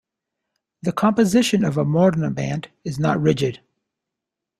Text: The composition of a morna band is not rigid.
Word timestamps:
The 0.81 0.93
composition 0.93 1.63
of 1.63 1.77
a 1.77 1.85
morna 1.85 2.31
band 2.31 2.71
is 2.83 2.97
not 2.97 3.21
rigid. 3.21 3.59